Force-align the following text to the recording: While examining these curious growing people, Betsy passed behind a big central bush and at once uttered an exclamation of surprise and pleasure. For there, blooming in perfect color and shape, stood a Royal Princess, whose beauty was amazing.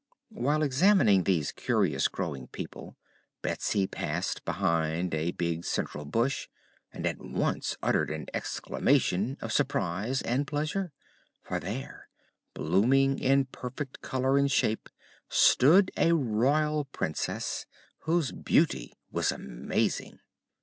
While 0.33 0.63
examining 0.63 1.25
these 1.25 1.51
curious 1.51 2.07
growing 2.07 2.47
people, 2.47 2.97
Betsy 3.43 3.85
passed 3.85 4.43
behind 4.45 5.13
a 5.13 5.29
big 5.29 5.63
central 5.63 6.05
bush 6.05 6.47
and 6.91 7.05
at 7.05 7.19
once 7.19 7.77
uttered 7.83 8.09
an 8.09 8.25
exclamation 8.33 9.37
of 9.41 9.51
surprise 9.53 10.23
and 10.23 10.47
pleasure. 10.47 10.91
For 11.43 11.59
there, 11.59 12.09
blooming 12.55 13.19
in 13.19 13.45
perfect 13.45 14.01
color 14.01 14.39
and 14.39 14.51
shape, 14.51 14.89
stood 15.29 15.91
a 15.95 16.13
Royal 16.13 16.85
Princess, 16.85 17.67
whose 18.05 18.31
beauty 18.31 18.93
was 19.11 19.31
amazing. 19.31 20.17